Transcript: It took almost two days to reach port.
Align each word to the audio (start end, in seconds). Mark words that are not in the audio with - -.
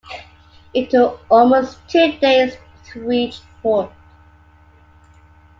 It 0.73 0.89
took 0.89 1.21
almost 1.29 1.77
two 1.87 2.13
days 2.13 2.57
to 2.85 3.07
reach 3.07 3.39
port. 3.61 3.91